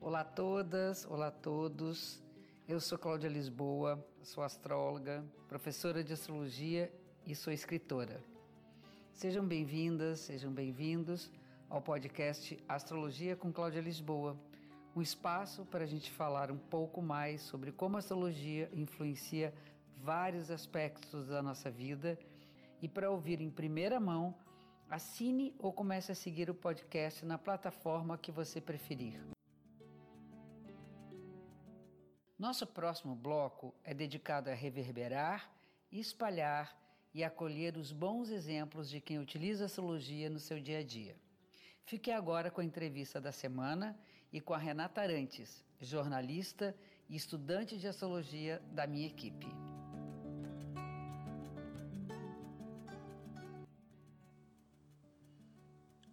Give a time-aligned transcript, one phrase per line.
[0.00, 2.22] Olá a todas, olá a todos.
[2.68, 6.90] Eu sou Cláudia Lisboa, sou astróloga, professora de astrologia
[7.26, 8.20] e sou escritora.
[9.12, 11.30] Sejam bem-vindas, sejam bem-vindos
[11.68, 14.36] ao podcast Astrologia com Cláudia Lisboa,
[14.94, 19.52] um espaço para a gente falar um pouco mais sobre como a astrologia influencia
[19.96, 22.18] vários aspectos da nossa vida
[22.80, 24.34] e para ouvir em primeira mão,
[24.88, 29.20] assine ou comece a seguir o podcast na plataforma que você preferir.
[32.38, 35.50] Nosso próximo bloco é dedicado a reverberar,
[35.90, 36.76] espalhar
[37.14, 41.16] e acolher os bons exemplos de quem utiliza a astrologia no seu dia a dia.
[41.84, 43.98] Fique agora com a entrevista da semana
[44.30, 46.76] e com a Renata Arantes, jornalista
[47.08, 49.46] e estudante de astrologia da minha equipe.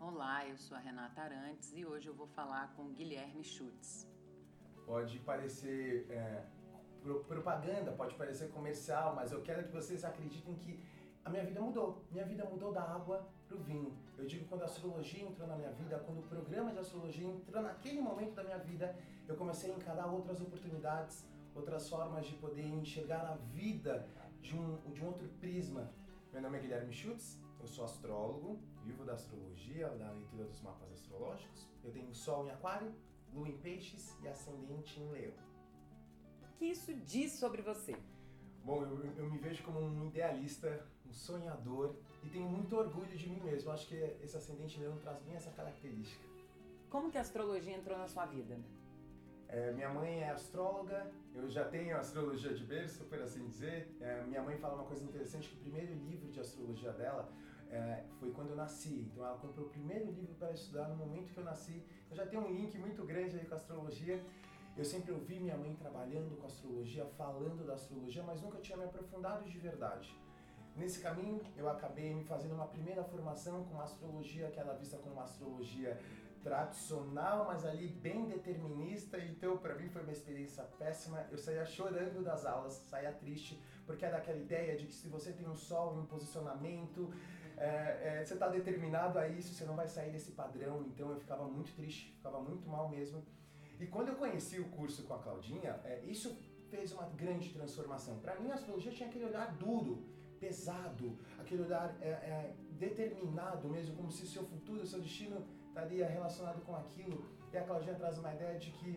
[0.05, 4.05] Olá, eu sou a Renata Arantes e hoje eu vou falar com Guilherme Schutz.
[4.85, 6.43] Pode parecer é,
[7.25, 10.77] propaganda, pode parecer comercial, mas eu quero que vocês acreditem que
[11.23, 12.03] a minha vida mudou.
[12.11, 13.97] Minha vida mudou da água para o vinho.
[14.17, 17.63] Eu digo quando a astrologia entrou na minha vida, quando o programa de astrologia entrou
[17.63, 18.93] naquele momento da minha vida,
[19.25, 24.05] eu comecei a encarar outras oportunidades, outras formas de poder enxergar a vida
[24.41, 25.89] de um, de um outro prisma.
[26.33, 30.91] Meu nome é Guilherme Schutz, eu sou astrólogo, vivo da astrologia, da leitura dos mapas
[30.91, 31.67] astrológicos.
[31.83, 32.93] Eu tenho Sol em Aquário,
[33.33, 35.33] Lua em Peixes e Ascendente em Leão.
[36.43, 37.95] O que isso diz sobre você?
[38.63, 43.27] Bom, eu, eu, me vejo como um idealista, um sonhador e tenho muito orgulho de
[43.27, 43.71] mim mesmo.
[43.71, 46.23] Acho que esse ascendente leão traz bem essa característica.
[46.89, 48.57] Como que a astrologia entrou na sua vida?
[49.49, 53.87] É, minha mãe é astróloga, eu já tenho astrologia de berço, por assim dizer.
[53.99, 57.29] É, minha mãe fala uma coisa interessante, que o primeiro livro de astrologia dela
[57.73, 59.09] é, foi quando eu nasci.
[59.11, 61.83] Então ela comprou o primeiro livro para estudar no momento que eu nasci.
[62.09, 64.23] Eu já tenho um link muito grande aí com a astrologia.
[64.77, 68.85] Eu sempre ouvi minha mãe trabalhando com astrologia, falando da astrologia, mas nunca tinha me
[68.85, 70.15] aprofundado de verdade.
[70.75, 75.13] Nesse caminho, eu acabei me fazendo uma primeira formação com astrologia que era vista como
[75.13, 75.99] uma astrologia
[76.43, 79.17] tradicional, mas ali bem determinista.
[79.19, 81.25] Então, para mim, foi uma experiência péssima.
[81.31, 85.31] Eu saía chorando das aulas, saía triste, porque era aquela ideia de que se você
[85.31, 87.13] tem um sol em um posicionamento,
[87.57, 90.83] é, é, você está determinado a isso, você não vai sair desse padrão.
[90.87, 93.23] Então, eu ficava muito triste, ficava muito mal mesmo.
[93.79, 96.37] E quando eu conheci o curso com a Claudinha, é, isso
[96.69, 98.19] fez uma grande transformação.
[98.19, 100.03] Para mim, a astrologia tinha aquele olhar duro
[100.39, 106.61] pesado, aquele olhar é, é, determinado mesmo, como se seu futuro, seu destino estaria relacionado
[106.65, 107.25] com aquilo.
[107.51, 108.91] E a Claudinha traz uma ideia de que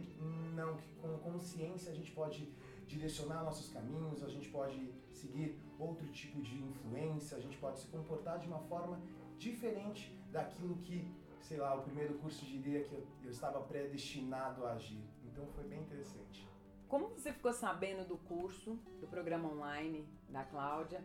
[0.55, 2.53] não, que com consciência a gente pode
[2.87, 7.89] direcionar nossos caminhos, a gente pode seguir outro tipo de influência, a gente pode se
[7.89, 9.01] comportar de uma forma
[9.39, 11.11] diferente daquilo que,
[11.41, 15.03] sei lá, o primeiro curso diria que eu, eu estava predestinado a agir.
[15.25, 16.49] Então foi bem interessante.
[16.89, 21.03] Como você ficou sabendo do curso, do programa online da Cláudia?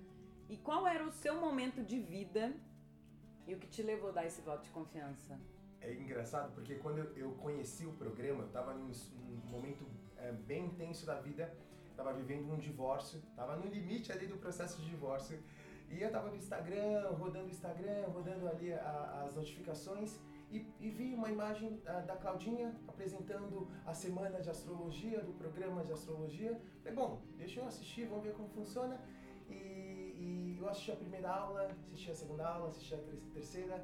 [0.48, 2.54] E qual era o seu momento de vida
[3.48, 5.40] e o que te levou a dar esse voto de confiança?
[5.80, 8.92] É engraçado porque quando eu conheci o programa, eu estava num,
[9.26, 9.84] num, momento
[10.22, 11.54] é, bem intenso da vida,
[11.90, 15.40] estava vivendo um divórcio, estava no limite ali do processo de divórcio.
[15.90, 20.18] E eu estava no Instagram, rodando o Instagram, rodando ali a, as notificações
[20.50, 25.84] e, e, vi uma imagem a, da Claudinha apresentando a semana de astrologia, do programa
[25.84, 26.60] de astrologia.
[26.82, 28.98] Falei, bom, deixa eu assistir, vamos ver como funciona.
[29.50, 33.00] E e eu assisti a primeira aula, assisti a segunda aula, assisti a
[33.34, 33.84] terceira,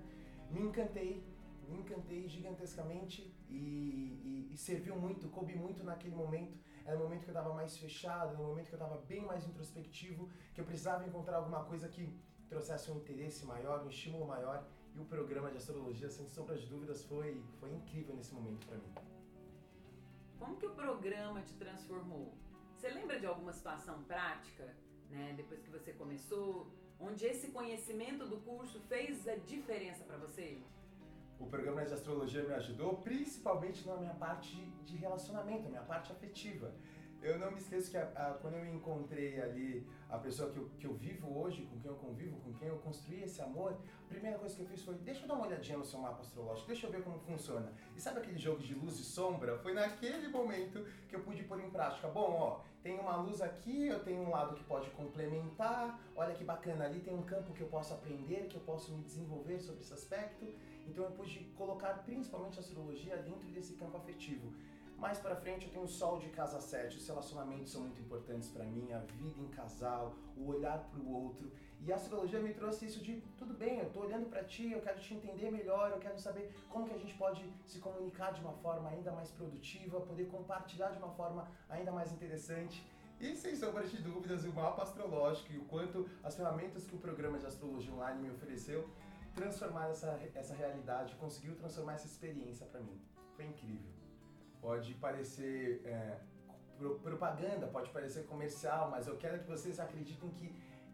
[0.52, 1.24] me encantei,
[1.68, 6.58] me encantei gigantescamente e, e, e, serviu muito, coube muito naquele momento.
[6.86, 9.26] Era o momento que eu estava mais fechado, era o momento que eu estava bem
[9.26, 12.04] mais introspectivo, que eu precisava encontrar alguma coisa que
[12.48, 14.66] trouxesse um interesse maior, um estímulo maior.
[14.96, 18.78] E o programa de astrologia, sem sombra de dúvidas, foi, foi incrível nesse momento para
[18.78, 18.94] mim.
[20.40, 22.34] Como que o programa te transformou?
[22.76, 24.76] Você lembra de alguma situação prática
[25.10, 25.34] né?
[25.36, 26.68] Depois que você começou,
[27.00, 30.62] onde esse conhecimento do curso fez a diferença para você?
[31.40, 34.56] O programa de astrologia me ajudou principalmente na minha parte
[34.86, 36.74] de relacionamento, na minha parte afetiva.
[37.22, 40.70] Eu não me esqueço que a, a, quando eu encontrei ali a pessoa que eu,
[40.80, 44.08] que eu vivo hoje, com quem eu convivo, com quem eu construí esse amor, a
[44.08, 46.68] primeira coisa que eu fiz foi: deixa eu dar uma olhadinha no seu mapa astrológico,
[46.68, 47.72] deixa eu ver como funciona.
[47.96, 49.58] E sabe aquele jogo de luz e sombra?
[49.58, 52.08] Foi naquele momento que eu pude pôr em prática.
[52.08, 56.44] Bom, ó, tem uma luz aqui, eu tenho um lado que pode complementar, olha que
[56.44, 59.82] bacana, ali tem um campo que eu posso aprender, que eu posso me desenvolver sobre
[59.82, 60.46] esse aspecto.
[60.88, 64.52] Então eu pude colocar principalmente a astrologia dentro desse campo afetivo
[64.98, 68.50] Mais para frente eu tenho o Sol de Casa 7, os relacionamentos são muito importantes
[68.50, 71.52] para mim, a vida em casal, o olhar para o outro.
[71.86, 74.82] E a astrologia me trouxe isso de tudo bem, eu estou olhando para ti, eu
[74.82, 78.42] quero te entender melhor, eu quero saber como que a gente pode se comunicar de
[78.42, 82.84] uma forma ainda mais produtiva, poder compartilhar de uma forma ainda mais interessante.
[83.20, 87.00] E sem sombra de dúvidas, o mapa astrológico e o quanto as ferramentas que o
[87.00, 88.90] programa de astrologia online me ofereceu
[89.38, 93.00] transformar essa, essa realidade, conseguiu transformar essa experiência para mim.
[93.36, 93.92] Foi incrível.
[94.60, 96.18] Pode parecer é,
[97.04, 100.48] propaganda, pode parecer comercial, mas eu quero que vocês acreditem que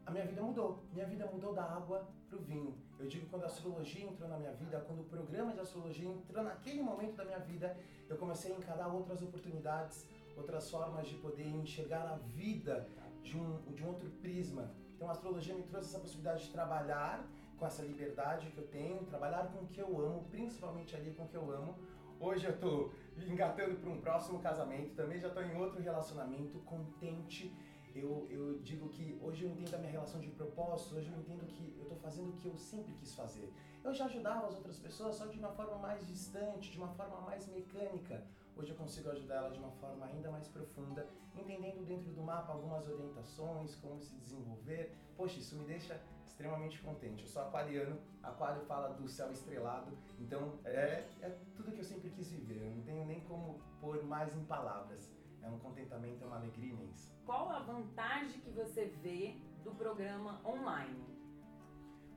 [0.06, 0.84] a minha vida mudou.
[0.92, 2.78] Minha vida mudou da água para o vinho.
[3.00, 6.44] Eu digo quando a astrologia entrou na minha vida, quando o programa de astrologia entrou
[6.44, 7.78] naquele momento da minha vida,
[8.10, 10.06] eu comecei a encarar outras oportunidades,
[10.36, 12.90] outras formas de poder enxergar a vida
[13.22, 14.70] de um, de um outro prisma.
[14.96, 17.26] Então a astrologia me trouxe essa possibilidade de trabalhar
[17.58, 21.24] com essa liberdade que eu tenho, trabalhar com o que eu amo, principalmente ali com
[21.24, 21.76] o que eu amo.
[22.20, 27.54] Hoje eu estou engatando para um próximo casamento, também já estou em outro relacionamento, contente.
[27.96, 31.46] Eu, eu digo que hoje eu entendo a minha relação de propósito, hoje eu entendo
[31.46, 33.54] que eu estou fazendo o que eu sempre quis fazer.
[33.84, 37.22] Eu já ajudava as outras pessoas só de uma forma mais distante, de uma forma
[37.22, 38.26] mais mecânica.
[38.56, 42.54] Hoje eu consigo ajudar ela de uma forma ainda mais profunda, entendendo dentro do mapa
[42.54, 44.96] algumas orientações, como se desenvolver.
[45.18, 47.24] Poxa, isso me deixa extremamente contente.
[47.24, 52.12] Eu sou aquariano, aquário fala do céu estrelado, então é, é tudo que eu sempre
[52.12, 52.68] quis viver.
[52.68, 55.12] Eu não tenho nem como pôr mais em palavras.
[55.42, 57.12] É um contentamento, é uma alegria imensa.
[57.26, 61.04] Qual a vantagem que você vê do programa online?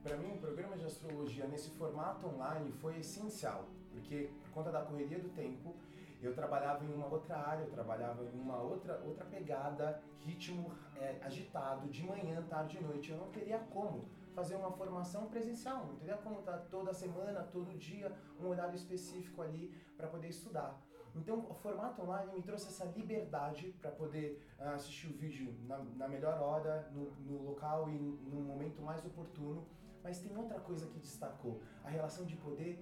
[0.03, 4.83] Para mim, o programa de astrologia nesse formato online foi essencial, porque por conta da
[4.83, 5.75] correria do tempo,
[6.23, 11.19] eu trabalhava em uma outra área, eu trabalhava em uma outra, outra pegada, ritmo é,
[11.23, 13.11] agitado, de manhã, tarde e noite.
[13.11, 17.77] Eu não teria como fazer uma formação presencial, não teria como estar toda semana, todo
[17.79, 20.79] dia, um horário específico ali para poder estudar.
[21.17, 25.79] Então, o formato online me trouxe essa liberdade para poder uh, assistir o vídeo na,
[25.79, 29.67] na melhor hora, no, no, local e no momento mais oportuno.
[30.05, 32.79] Mas tem outra coisa que destacou: a relação de poder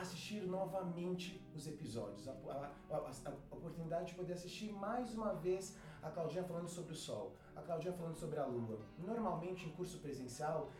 [0.00, 5.76] assistir novamente os episódios, a, a, a, a, oportunidade de poder assistir mais uma vez
[6.02, 8.78] a Claudinha falando sobre o Sol, a Claudinha falando sobre a Lua.
[8.98, 10.70] Normalmente em curso presencial,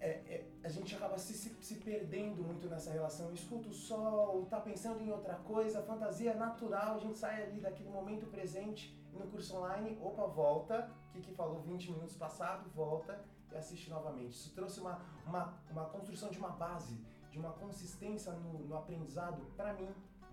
[0.00, 3.32] é, é, a gente acaba se, se, se, perdendo muito nessa relação.
[3.32, 7.90] Escuta o Sol, tá pensando em outra coisa, fantasia natural, a gente sai ali daquele
[7.90, 13.24] momento presente no curso online, opa, volta, o que, que falou 20 minutos passado, volta
[13.52, 14.32] e assiste novamente.
[14.32, 17.00] Isso trouxe uma, uma, uma construção de uma base
[17.38, 19.88] de uma consistência no, no aprendizado, para mim,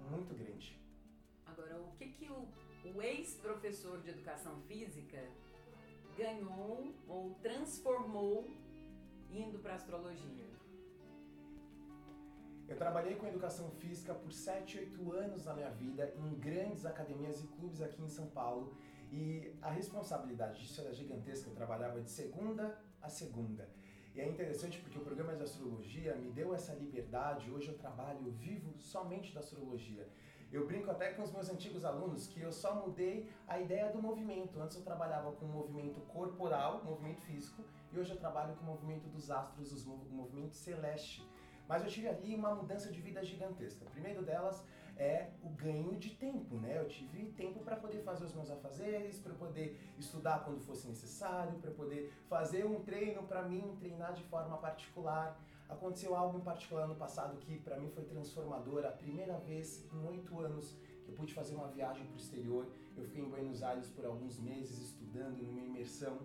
[0.10, 0.75] muito grande.
[1.46, 2.48] Agora, o que, que o,
[2.84, 5.24] o ex-professor de educação física
[6.18, 8.50] ganhou ou transformou
[9.30, 10.46] indo para astrologia?
[12.68, 17.44] Eu trabalhei com educação física por 7, 8 anos na minha vida em grandes academias
[17.44, 18.75] e clubes aqui em São Paulo
[19.12, 21.51] e a responsabilidade disso era gigantesca.
[21.51, 23.69] Eu trabalhava de segunda a segunda.
[24.16, 27.52] E é interessante porque o programa de astrologia me deu essa liberdade.
[27.52, 30.08] Hoje eu trabalho, vivo somente da astrologia.
[30.50, 34.02] Eu brinco até com os meus antigos alunos que eu só mudei a ideia do
[34.02, 34.58] movimento.
[34.62, 39.06] Antes eu trabalhava com movimento corporal, movimento físico, e hoje eu trabalho com o movimento
[39.10, 41.30] dos astros, o movimento celeste.
[41.68, 43.84] Mas eu tive ali uma mudança de vida gigantesca.
[43.90, 44.64] Primeiro delas
[44.98, 46.78] é o ganho de tempo, né?
[46.78, 51.60] Eu tive tempo para poder fazer os meus afazeres, para poder estudar quando fosse necessário,
[51.60, 55.40] para poder fazer um treino para mim, treinar de forma particular.
[55.68, 58.86] Aconteceu algo em particular no passado que para mim foi transformador.
[58.86, 62.68] A primeira vez em oito anos que eu pude fazer uma viagem para o exterior.
[62.96, 66.18] Eu fiquei em Buenos Aires por alguns meses estudando numa imersão.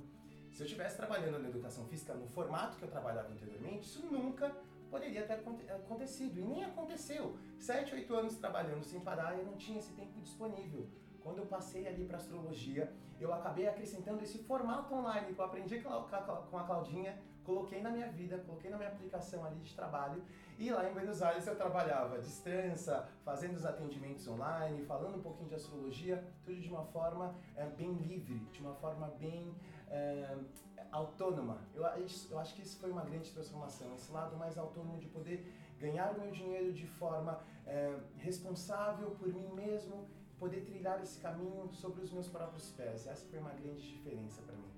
[0.53, 4.55] Se eu estivesse trabalhando na educação física no formato que eu trabalhava anteriormente, isso nunca
[4.90, 5.35] poderia ter
[5.73, 6.38] acontecido.
[6.38, 7.37] E nem aconteceu.
[7.59, 10.87] Sete, oito anos trabalhando sem parar, eu não tinha esse tempo disponível.
[11.23, 15.80] Quando eu passei ali para astrologia, eu acabei acrescentando esse formato online que eu aprendi
[15.80, 20.23] com a Claudinha, coloquei na minha vida, coloquei na minha aplicação ali de trabalho.
[20.59, 25.23] E lá em Buenos Aires eu trabalhava à distância, fazendo os atendimentos online, falando um
[25.23, 29.54] pouquinho de astrologia, tudo de uma forma é, bem livre, de uma forma bem
[29.90, 30.37] é,
[30.92, 31.59] autônoma.
[31.75, 35.44] Eu, eu acho que isso foi uma grande transformação, esse lado mais autônomo de poder
[35.78, 42.02] ganhar meu dinheiro de forma é, responsável por mim mesmo, poder trilhar esse caminho sobre
[42.02, 43.06] os meus próprios pés.
[43.06, 44.70] Essa foi uma grande diferença para mim.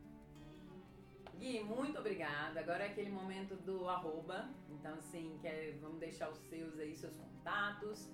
[1.38, 2.60] Gui, muito obrigada.
[2.60, 4.48] Agora é aquele momento do arroba.
[4.70, 8.08] Então, assim, quer, vamos deixar os seus aí, seus contatos.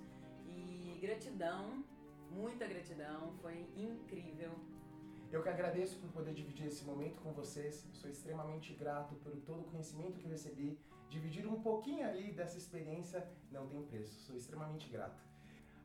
[0.47, 1.83] E gratidão,
[2.31, 3.33] muita gratidão.
[3.41, 4.51] Foi incrível
[5.31, 7.87] eu que agradeço por poder dividir esse momento com vocês.
[7.93, 10.79] Sou extremamente grato por todo o conhecimento que eu recebi.
[11.07, 14.19] Dividir um pouquinho ali dessa experiência não tem preço.
[14.21, 15.21] Sou extremamente grato.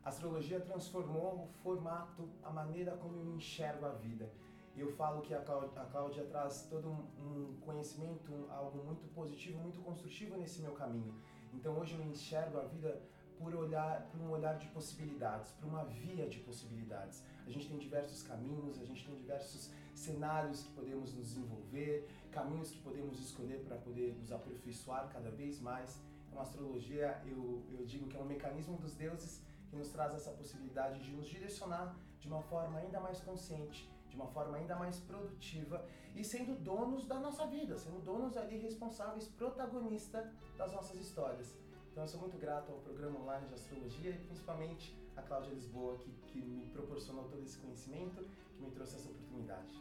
[0.02, 4.30] A astrologia transformou o formato, a maneira como eu enxergo a vida.
[4.76, 10.60] Eu falo que a Cláudia, traz todo um, conhecimento, algo muito positivo, muito construtivo nesse
[10.60, 11.14] meu caminho.
[11.52, 13.00] Então hoje eu enxergo a vida
[13.38, 17.22] por olhar, por um olhar de possibilidades, por uma via de possibilidades.
[17.46, 22.70] A gente tem diversos caminhos, a gente tem diversos cenários que podemos nos desenvolver, caminhos
[22.70, 26.00] que podemos escolher para poder nos aperfeiçoar cada vez mais.
[26.26, 30.14] Então, a astrologia, eu, eu digo que é um mecanismo dos deuses que nos traz
[30.14, 34.76] essa possibilidade de nos direcionar de uma forma ainda mais consciente, de uma forma ainda
[34.76, 40.26] mais produtiva e sendo donos da nossa vida, sendo donos ali responsáveis, protagonistas
[40.56, 41.54] das nossas histórias.
[41.94, 45.96] Então eu sou muito grato ao programa online de astrologia e principalmente a Cláudia Lisboa
[45.98, 49.80] que, que me proporcionou todo esse conhecimento, que me trouxe essa oportunidade.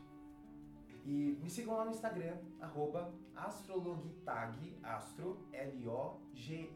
[1.03, 6.67] E me sigam lá no Instagram, arroba astrologitag, astro, L-O-G-I-E-T-A-G,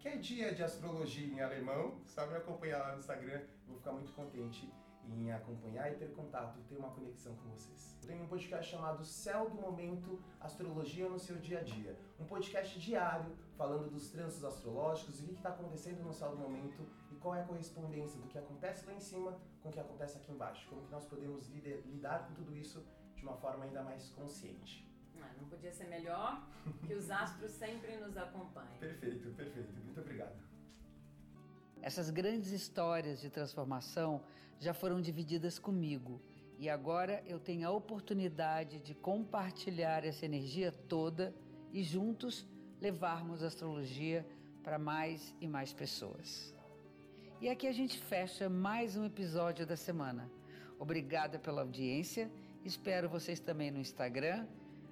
[0.00, 1.98] que é dia de astrologia em alemão.
[2.04, 4.70] Só me acompanhar lá no Instagram, vou ficar muito contente
[5.08, 7.96] em acompanhar e ter contato, ter uma conexão com vocês.
[8.02, 11.98] Eu tenho um podcast chamado Céu do Momento Astrologia no seu dia a dia.
[12.18, 16.36] Um podcast diário falando dos trânsitos astrológicos e o que está acontecendo no céu do
[16.36, 19.80] momento e qual é a correspondência do que acontece lá em cima com o que
[19.80, 20.68] acontece aqui embaixo.
[20.68, 22.86] Como que nós podemos lidar com tudo isso
[23.16, 24.86] de uma forma ainda mais consciente.
[25.20, 26.46] Ah, não podia ser melhor
[26.86, 28.78] que os astros sempre nos acompanhem.
[28.78, 29.72] Perfeito, perfeito.
[29.84, 30.55] Muito obrigado.
[31.86, 34.20] Essas grandes histórias de transformação
[34.58, 36.20] já foram divididas comigo
[36.58, 41.32] e agora eu tenho a oportunidade de compartilhar essa energia toda
[41.72, 42.44] e juntos
[42.80, 44.26] levarmos a astrologia
[44.64, 46.52] para mais e mais pessoas.
[47.40, 50.28] E aqui a gente fecha mais um episódio da semana.
[50.80, 52.28] Obrigada pela audiência.
[52.64, 54.44] Espero vocês também no Instagram,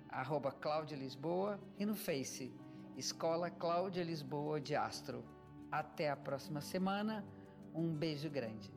[0.08, 2.52] arroba Cláudia Lisboa, e no Face,
[2.96, 5.33] Escola Cláudia Lisboa de Astro.
[5.70, 7.24] Até a próxima semana.
[7.74, 8.70] Um beijo grande.